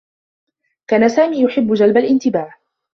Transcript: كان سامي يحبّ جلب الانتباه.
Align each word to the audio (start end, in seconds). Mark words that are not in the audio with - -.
كان 0.87 1.09
سامي 1.09 1.41
يحبّ 1.43 1.73
جلب 1.73 1.97
الانتباه. 1.97 2.53